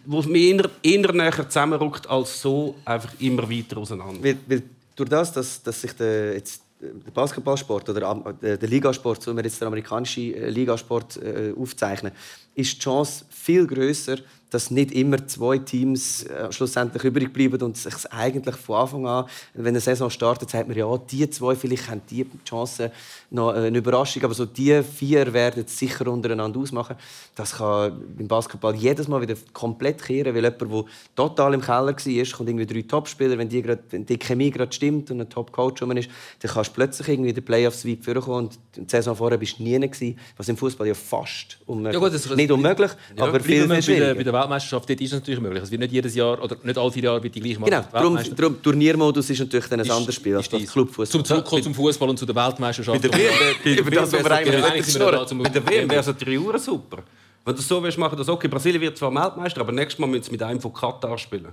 [0.06, 4.22] wo es mir eher, eher näher zusammenrückt, als so einfach immer weiter auseinander.
[4.22, 4.62] Weil, weil
[4.96, 9.42] durch das, dass, dass sich der, jetzt der Basketballsport oder der, der Ligasport, so wir
[9.42, 12.12] jetzt den amerikanischen äh, Ligasport äh, aufzeichnen,
[12.54, 14.18] ist die Chance viel größer,
[14.54, 19.24] dass nicht immer zwei Teams äh, schlussendlich übrig bleiben und sich eigentlich von Anfang an,
[19.54, 22.92] wenn eine Saison startet, sagt man ja, die zwei vielleicht haben die Chance
[23.30, 26.94] noch eine Überraschung, aber so die vier werden es sicher untereinander ausmachen.
[27.34, 30.84] Das kann beim Basketball jedes Mal wieder komplett kehren, weil jemand, der
[31.16, 31.92] total im Keller war,
[32.36, 35.82] kommt irgendwie drei Topspieler, wenn die, grad, wenn die Chemie gerade stimmt und ein Top-Coach
[35.82, 36.08] ist,
[36.40, 39.64] dann kannst du plötzlich irgendwie den Playoffs weit vorkommen und die Saison vorher bist du
[39.64, 42.00] nie gewesen, was im Fußball ja fast unmöglich ja,
[42.44, 44.14] nicht unmöglich, ja, aber viel, viel schwieriger.
[44.14, 45.62] Bei der, Weltmeisterschaft dort ist es natürlich möglich.
[45.62, 48.02] Es wird nicht jedes Jahr oder nicht alle vier Jahre wird die gleiche Mannschaft Genau,
[48.02, 51.06] darum, darum, Turniermodus ist natürlich dann ein ist, anderes Spiel als das Clubfußball.
[51.06, 53.02] Zum Zurückkommen zum Fußball und zu der Weltmeisterschaft.
[53.02, 53.84] Bei der WM,
[55.90, 57.02] wäre es drei Uhr super.
[57.46, 58.48] Wenn du so willst, machen das okay.
[58.48, 61.48] Brasilien wird zwar Weltmeister, aber nächstes Mal müssen sie mit einem von Katar spielen.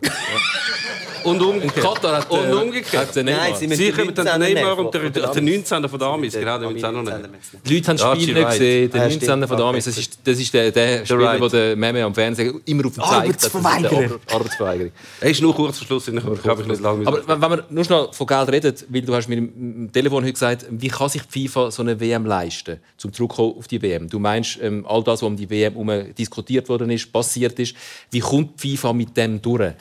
[1.23, 1.75] Und umgekehrt.
[1.75, 3.15] Und Katar hat, und äh, umgekehrt.
[3.15, 5.87] Hat Nein, sie, sie kommen dann den Neymar und der, der 19.
[5.87, 6.33] von der Amis.
[6.33, 7.17] Genau, den müssen noch nicht.
[7.65, 8.91] Die Leute haben das Spiel nicht gesehen.
[8.91, 9.47] Der 19.
[9.47, 9.85] von der Amis.
[9.85, 11.53] Das ist, das ist der, der Spieler, right.
[11.53, 13.13] der Meme am Fernsehen immer auf den zeigt.
[13.13, 14.19] Arbeitsverweigerung.
[14.31, 14.91] Arbeitsverweigerung.
[15.19, 16.07] Er ist nur kurz vor Schluss.
[16.07, 19.27] Ich habe nicht lange Aber wenn wir nur schnell von Geld reden, weil du hast
[19.27, 23.55] mir im Telefon heute gesagt, wie kann sich FIFA so eine WM leisten, zum zurückkommen
[23.57, 24.09] auf die WM?
[24.09, 27.75] Du meinst, ähm, all das, was um die WM herum diskutiert worden ist, passiert ist,
[28.11, 29.73] wie kommt FIFA mit dem durch?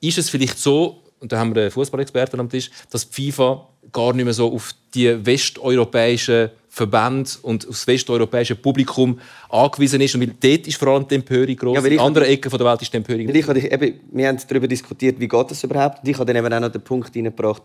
[0.00, 3.68] Ist es vielleicht so, und da haben wir einen Fußballexperten am Tisch, dass die FIFA
[3.92, 10.14] gar nicht mehr so auf die westeuropäischen Verbände und auf das westeuropäische Publikum angewiesen ist.
[10.14, 11.76] Und weil dort ist vor allem die Empörung groß.
[11.76, 15.18] Ja, in anderen Ecken der Welt ist die Empörung ich eben, Wir haben darüber diskutiert,
[15.18, 16.02] wie geht das überhaupt.
[16.02, 17.62] Und ich habe dann eben auch noch den Punkt hineingebracht,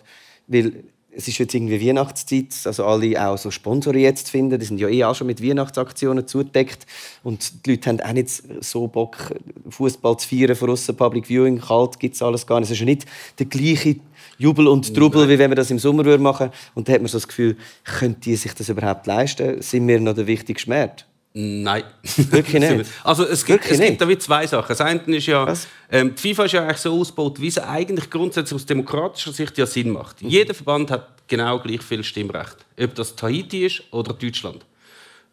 [0.48, 0.84] weil
[1.16, 4.88] es ist jetzt irgendwie Weihnachtszeit, also alle auch so Sponsoren jetzt finden, die sind ja
[4.88, 6.86] eh auch schon mit Weihnachtsaktionen zugedeckt
[7.24, 8.30] und die Leute haben auch nicht
[8.64, 9.34] so Bock,
[9.70, 12.70] Fußball zu feiern von außen, Public Viewing, kalt gibt es alles gar nicht.
[12.70, 13.06] Es ist ja nicht
[13.40, 13.98] der gleiche
[14.38, 16.54] Jubel und Trubel, wie wenn wir das im Sommer machen würden.
[16.76, 19.62] Und da hat man so das Gefühl, können die sich das überhaupt leisten?
[19.62, 21.06] Sind wir noch der wichtigste Markt?
[21.34, 21.84] Nein.
[22.04, 22.92] Wirklich nicht?
[23.04, 24.68] also es gibt, es gibt da zwei Sachen.
[24.68, 25.54] Das eine ist ja,
[25.90, 29.58] ähm, die FIFA ist ja eigentlich so ausgebaut, wie es eigentlich grundsätzlich aus demokratischer Sicht
[29.58, 30.22] ja Sinn macht.
[30.22, 30.30] Mhm.
[30.30, 32.58] Jeder Verband hat genau gleich viel Stimmrecht.
[32.80, 34.66] Ob das Tahiti ist oder Deutschland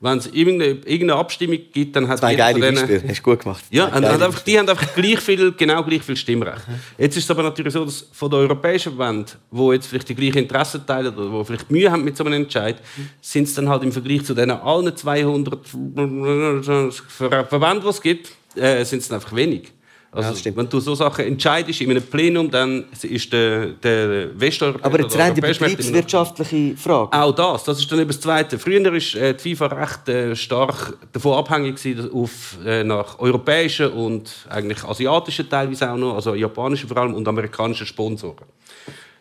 [0.00, 3.64] wenn es irgendeine, irgendeine Abstimmung gibt, dann hat Zwei geile Beispiele, hast du gut gemacht.
[3.70, 6.62] Ja, hat einfach, die haben einfach gleich viel, genau gleich viel Stimmrecht.
[6.96, 10.14] Jetzt ist es aber natürlich so, dass von den europäischen Verbänden, die jetzt vielleicht die
[10.14, 12.76] gleichen Interessen teilen oder die vielleicht Mühe haben mit so einem Entscheid,
[13.20, 18.84] sind es dann halt im Vergleich zu den allen 200 Verbänden, die es gibt, äh,
[18.84, 19.72] sind es einfach wenig.
[20.10, 24.86] Also, ja, wenn du so Sachen entscheidest in einem Plenum, dann ist der, der Westeuropäer...
[24.86, 27.12] Aber jetzt rein die betriebswirtschaftliche Frage.
[27.12, 28.58] Auch das, das ist dann eben das Zweite.
[28.58, 33.92] Früher war äh, die FIFA recht äh, stark davon abhängig gewesen, auf, äh, nach europäischen
[33.92, 38.46] und eigentlich asiatischen teilweise auch noch, also japanischen vor allem und amerikanischen Sponsoren.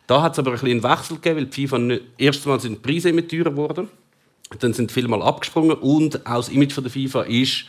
[0.08, 2.78] Da hat es aber ein bisschen einen Wechsel gegeben, weil die FIFA nicht, erstmal sind
[2.78, 3.90] die Preise immer teurer geworden,
[4.60, 7.66] dann sind viele mal abgesprungen und auch das Image von der FIFA ist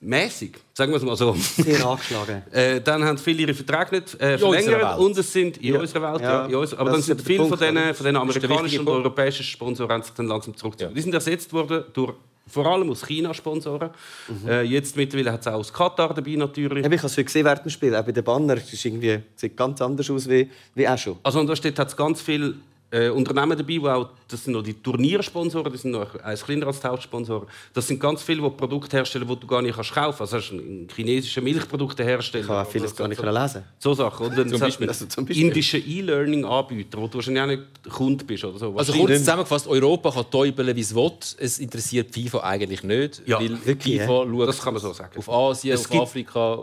[0.00, 1.34] mäßig, sagen wir es mal so.
[1.34, 2.42] Sehr angeschlagen.
[2.52, 5.80] äh, dann haben viele ihre Verträge nicht äh, verlängert und es sind in ja.
[5.80, 6.48] unserer Welt, ja.
[6.48, 10.12] ja unserer, aber dann sind viele von diesen, von diesen amerikanischen und europäischen Sponsoren sich
[10.12, 10.92] dann langsam zurückgezogen.
[10.92, 10.94] Ja.
[10.94, 12.14] Die sind ersetzt worden durch
[12.50, 13.90] vor allem aus China Sponsoren.
[14.28, 14.48] Mhm.
[14.48, 16.84] Äh, jetzt mittlerweile hat es auch aus Katar dabei natürlich.
[16.84, 19.82] ich habe es gesehen während dem Spiel, auch bei den Banner, das irgendwie, sieht ganz
[19.82, 21.18] anders aus wie, wie auch schon.
[21.22, 22.54] Also und da steht, hat es ganz viel
[22.90, 26.66] äh, Unternehmen dabei, die auch, das sind noch die Turniersponsoren, die sind noch eins kleiner
[26.68, 27.46] als die Hauptsponsoren.
[27.74, 30.32] Das sind ganz viele, die Produkte herstellen, die du gar nicht kannst kaufen kannst.
[30.34, 32.42] Also ein chinesischer Milchproduktehersteller.
[32.44, 33.64] Ich kann auch vieles gar nicht lesen.
[33.78, 34.26] So Sachen.
[34.26, 34.88] Und dann Zum Beispiel.
[34.88, 35.46] Also zum Beispiel.
[35.46, 38.74] indische E-Learning-Anbieter, wo du wahrscheinlich auch nicht Kunde bist oder so.
[38.76, 41.12] Also kurz zusammengefasst, Europa kann täubeln, wie es will.
[41.38, 43.22] Es interessiert FIFA eigentlich nicht.
[43.26, 45.18] Ja, weil wirklich, FIFA schaut Das kann man so sagen.
[45.18, 46.58] auf Asien, Es auf gibt- Afrika.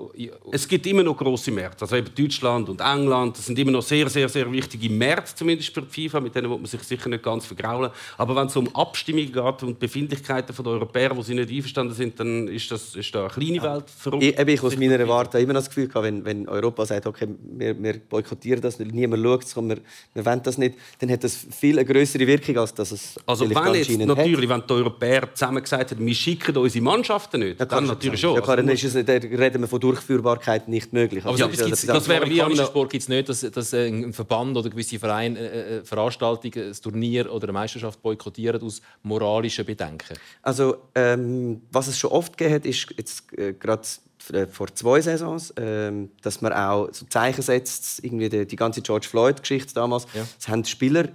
[0.51, 1.83] Es gibt immer noch große Märkte.
[1.83, 5.73] Also eben Deutschland und England, das sind immer noch sehr, sehr, sehr wichtige Märkte, zumindest
[5.73, 6.14] für die FIFA.
[6.21, 7.91] Mit denen will man sich sicher nicht ganz vergraulen.
[8.17, 12.19] Aber wenn es um Abstimmungen geht und Befindlichkeiten der Europäer, wo sie nicht einverstanden sind,
[12.19, 14.23] dann ist, das, ist da eine kleine Welt verrückt.
[14.23, 17.28] Ich, eben, ich aus meiner Warte immer das Gefühl gehabt, wenn, wenn Europa sagt, okay,
[17.58, 19.78] wir, wir boykottieren das, niemand schaut es, wir,
[20.13, 23.49] wir wollen das nicht, dann hat das viel eine größere Wirkung, als dass es Also
[23.49, 27.71] wenn jetzt natürlich, wenn die Europäer zusammen gesagt haben, wir schicken unsere Mannschaften nicht, hat.
[27.71, 28.36] dann natürlich schon.
[28.36, 31.23] Ja, klar, dann Also, ist es, dann reden wir von Durchführbarkeit nicht möglich.
[31.23, 33.30] Aber Also, es das gibt, ist das, etwas wäre wie am- Sport gibt es nicht,
[33.30, 38.01] dass, dass ein Verband oder gewisse Vereine äh, äh, Veranstaltungen, ein Turnier oder eine Meisterschaft
[38.01, 40.17] boykottieren aus moralischen Bedenken.
[40.41, 43.83] Also, ähm, was es schon oft gegeben hat, ist jetzt äh, gerade
[44.31, 48.81] äh, vor zwei Saisons, ähm, dass man auch so Zeichen setzt, irgendwie die, die ganze
[48.81, 50.07] George Floyd-Geschichte damals.
[50.13, 50.25] Ja.
[50.39, 51.09] Es haben die Spieler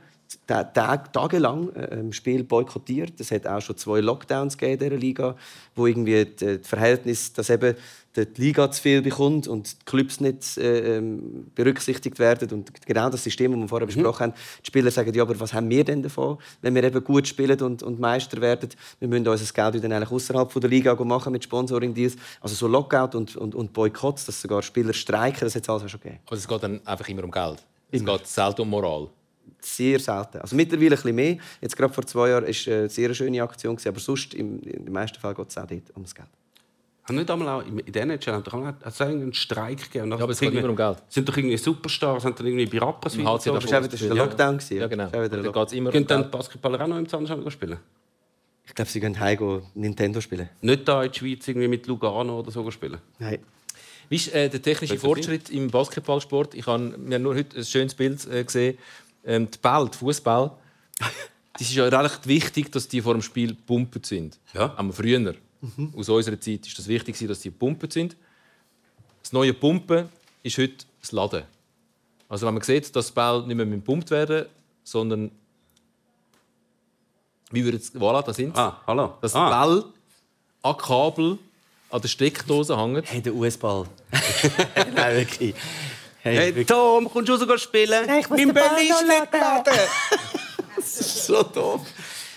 [0.46, 3.20] ta- tag, tagelang äh, im Spiel boykottiert.
[3.20, 5.36] Es hat auch schon zwei Lockdowns gegeben in dieser Liga,
[5.74, 7.74] wo irgendwie das Verhältnis, dass eben
[8.16, 13.08] die Liga zu viel bekommt und die Clubs nicht äh, ähm, berücksichtigt werden und genau
[13.08, 14.34] das System, das wir vorher besprochen haben.
[14.62, 17.60] Die Spieler sagen, ja, aber was haben wir denn davon, wenn wir eben gut spielen
[17.60, 18.70] und, und Meister werden?
[18.98, 22.16] Wir müssen unser Geld dann eigentlich außerhalb der Liga machen mit Sponsoring-Deals.
[22.40, 25.90] Also so Lockout und, und, und Boykotts, dass sogar Spieler streiken, das hat es alles
[25.90, 26.20] schon gegeben.
[26.26, 27.64] Aber es geht dann einfach immer um Geld.
[27.92, 29.08] Es geht selten um Moral.
[29.60, 30.38] Sehr selten.
[30.38, 31.36] Also mittlerweile ein bisschen mehr.
[31.60, 34.84] Jetzt gerade vor zwei Jahren war es eine sehr schöne Aktion, aber sonst im, in
[34.86, 36.28] den meisten Fällen geht es auch dort ums Geld.
[37.10, 40.10] Haben nicht einmal auch in der NHL hat doch auch- hat es einen Streik gegeben?
[40.12, 40.98] Ja, aber es geht immer um Geld.
[41.08, 43.52] Sind doch irgendwie Superstars, haben dann irgendwie bei Rappers wieder so-.
[43.58, 44.14] Das war der Ja.
[44.14, 44.58] Lockdown.
[44.58, 45.08] gewesen, Ja, genau.
[45.08, 45.52] Da Lockdown.
[45.52, 46.30] geht es immer um Können dann.
[46.30, 47.78] Basketballer auch noch im Zahnschaden spielen?
[48.64, 50.48] Ich glaube, sie gehen heim Nintendo spielen.
[50.60, 52.98] Nicht da in der Schweiz irgendwie mit Lugano oder so spielen?
[53.18, 53.40] Nein.
[54.08, 56.54] Wie ist äh, der technische Fortschritt im Basketballsport?
[56.54, 58.78] Ich habe mir nur heute ein schönes Bild äh, gesehen.
[59.24, 60.52] Ähm, die Ball, die Fußball.
[61.54, 64.38] Das ist ja recht wichtig, dass die vor dem Spiel pumpen sind.
[64.54, 64.72] Ja.
[64.78, 65.34] Aber früher,
[65.96, 68.16] aus unserer Zeit, ist das wichtig, dass die pumpen sind.
[69.22, 70.08] Das neue Pumpen
[70.42, 71.44] ist heute das Laden.
[72.28, 74.46] Also wenn man sieht, dass die Ball nicht mehr gepumpt werden,
[74.84, 75.30] sondern
[77.50, 78.60] wie würde es, voilà, da sind sie.
[78.60, 79.18] Ah, hallo.
[79.20, 79.46] dass ah.
[79.46, 79.84] die Ball
[80.62, 81.38] an Kabel
[81.90, 83.02] an der Steckdose hängen.
[83.04, 83.86] Hey, der US-Ball.
[84.94, 85.54] Nein, wirklich.
[86.22, 86.66] Hey, Hey wirklich.
[86.68, 88.06] Tom, kommst du raus spielen?
[88.06, 89.74] Nein, ich muss mein Ball ist noch nicht geladen.
[90.76, 91.82] Das ist so doof.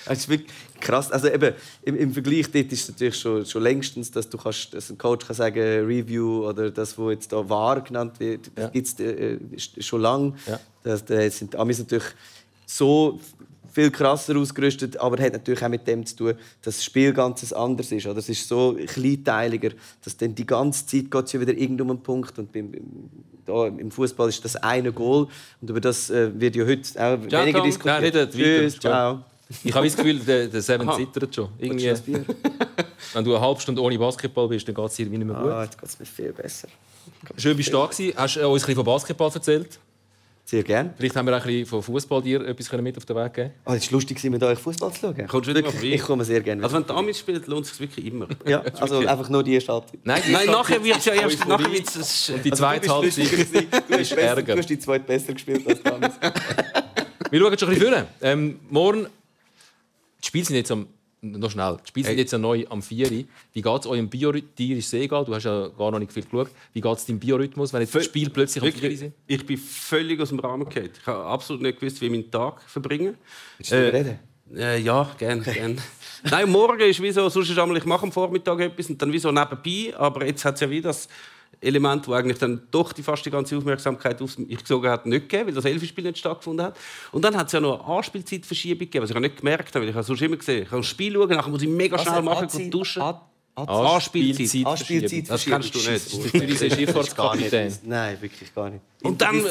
[0.06, 0.52] Das ist wirklich
[0.84, 1.12] krass.
[1.12, 4.74] Also eben, im, Im Vergleich dort ist es natürlich schon, schon längstens, dass du kannst,
[4.74, 8.68] dass ein Coach kann sagen Review oder das, was jetzt da wahr genannt wird, Ja.
[8.68, 9.38] gibt es äh,
[9.82, 10.34] schon lange.
[10.46, 10.60] Ja.
[10.84, 12.06] Das, da sind Amis natürlich
[12.66, 13.20] so
[13.72, 17.52] viel krasser ausgerüstet, aber hat natürlich auch mit dem zu tun, dass das Spiel ganz
[17.52, 18.06] anders ist.
[18.06, 19.72] Oder es ist so kleinteiliger,
[20.04, 22.72] dass dann die ganze Zeit geht es ja wieder irgend um einen Punkt und beim,
[23.46, 25.28] da, im Fußball ist das eine Goal
[25.60, 27.68] und über das äh, wird ja heute auch Ciao, weniger Tom.
[27.68, 28.32] diskutiert.
[28.32, 29.24] Tschüss, ciao.
[29.64, 30.98] Ich habe das Gefühl, der, der Seven Aha.
[30.98, 31.50] zittert schon.
[31.58, 32.26] Irgendwie, du
[33.14, 35.36] wenn du eine halbe Stunde ohne Basketball bist, dann geht es dir wie nicht mehr
[35.36, 35.52] gut.
[35.52, 36.68] Ah, jetzt geht es mir viel besser.
[37.38, 38.14] Schön, bist du da gewesen.
[38.16, 39.80] Hast du uns ein bisschen von Basketball erzählt?
[40.46, 40.94] Sehr gerne.
[40.98, 43.52] Vielleicht haben wir auch ein bisschen von Fußball dir etwas mit auf den Weg geben
[43.64, 45.28] Ah, es war lustig, mit euch Fußball zu schauen.
[45.28, 45.80] Kommst du vorbei?
[45.84, 46.62] ich komme sehr gerne.
[46.64, 48.28] Also wenn die Amis spielen, lohnt es sich wirklich immer.
[48.46, 50.02] ja, also einfach nur die erste Halbzeit.
[50.04, 51.38] Nein, Nein, nachher wird es ja erst...
[51.42, 51.50] Euphorie.
[51.50, 53.68] Nachher wird's, ist- Die zweite Also, du bist Halbzeit.
[53.90, 54.54] Du ist besser, Ärger.
[54.54, 56.14] du hast die zweite besser gespielt als damals.
[57.32, 58.08] Wir schauen schon ein bisschen vorne.
[58.22, 59.08] Ähm, morgen,
[60.24, 60.88] die Spiele sind jetzt am,
[61.22, 62.22] noch schnell, die Spiele sind Hey.
[62.22, 63.10] jetzt ja neu am 4.
[63.10, 64.92] Wie geht es eurem Biorhythmus?
[64.92, 66.50] Du hast ja gar noch nicht viel geschaut.
[66.74, 69.14] Wie geht es deinem Biorhythmus, wenn jetzt die Spiele plötzlich am 4 Wirklich, sind?
[69.28, 70.90] ich bin völlig aus dem Rahmen gefallen.
[71.00, 73.16] Ich habe absolut nicht gewusst, wie ich meinen Tag verbringe.
[73.58, 74.20] Willst du darüber reden?
[74.56, 75.42] Äh, ja, gerne.
[75.54, 75.82] Gern.
[76.30, 79.12] Nein, morgen ist wie so, sonst ist einmal, ich mache am Vormittag etwas und dann
[79.12, 79.94] wie so nebenbei.
[79.98, 81.08] Aber jetzt hat es ja wieder das
[81.62, 85.30] Element, wo eigentlich dann doch die fast die ganze Aufmerksamkeit auf mich gesogen hat, nicht
[85.30, 86.78] gegeben, weil das Elfenspiel nicht stattgefunden hat.
[87.12, 89.82] Und dann hat es ja noch eine Anspielzeitverschiebung gegeben, was ich auch nicht gemerkt habe,
[89.84, 91.98] weil ich habe sonst immer gesehen, ich kann ein Spiel schauen, nachher muss ich mega
[91.98, 93.02] schnell machen, gut duschen.
[93.02, 93.20] An-
[93.56, 94.66] An- Anspielzeit.
[94.66, 95.30] Anspielzeit.
[95.30, 95.90] Das kennst du nicht.
[95.92, 97.78] Das ist der Zürichsee Schifffahrtskapitän.
[97.84, 98.82] Nein, wirklich gar nicht.
[99.04, 99.44] Und dann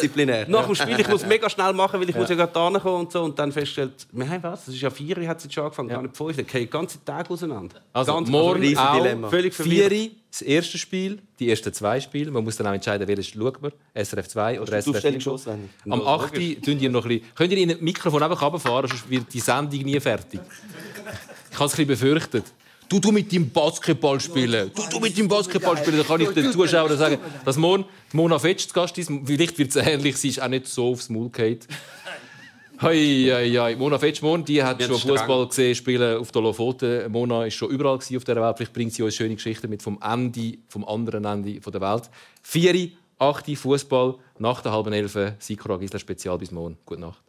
[0.49, 3.13] nach dem Spiel, ich muss mega schnell machen, weil ich muss ja gerade kommen und
[3.13, 3.23] so.
[3.23, 5.89] Und dann festgestellt, wir haben was, das ist ja vier, hat es jetzt schon angefangen,
[5.89, 6.37] gar nicht fünf.
[6.37, 7.77] Ich gehe den ganzen Tag auseinander.
[7.93, 9.29] Also Ganz- morgen riesen auch Dilemma.
[9.29, 9.93] Völlig verwirrt.
[9.93, 12.31] 4 das erste Spiel, die ersten zwei Spiele.
[12.31, 13.71] Man muss dann auch entscheiden, welches schaut man.
[13.95, 15.21] SRF 2 oder SRF Aufstellung 4.
[15.21, 15.71] schon auswendig.
[15.89, 16.33] Am 8.
[16.65, 19.41] tun ihr noch ein bisschen, könnt ihr in ein Mikrofon einfach runterfahren, sonst wird die
[19.41, 20.41] Sendung nie fertig.
[21.51, 22.45] Ich habe es ein bisschen befürchtet.
[22.89, 24.71] Du, du mit deinem Basketball spielen.
[24.75, 25.99] Du, du mit deinem Basketball spielen.
[25.99, 29.11] Dann kann ich den Zuschauern sagen, dass morgen Mona Fetsch zu Gast ist.
[29.25, 31.61] Vielleicht wird es ähnlich, sie ist auch nicht so aufs Maul gefallen.
[32.83, 33.77] Hoi, hoi, hoi.
[33.77, 37.13] Mona Fetschmon, die hat schon Fußball gesehen spielen auf der Lofoten.
[37.13, 38.57] Mona ist schon überall auf dieser Welt.
[38.57, 42.11] Vielleicht bringt sie uns schöne Geschichten mit vom Ende, vom anderen Ende der Welt.
[42.43, 45.37] Vieri, achte Fußball nach der halben Elfe.
[45.39, 46.77] Sikora Gisler Spezial bis morgen.
[46.85, 47.23] Gute Nacht.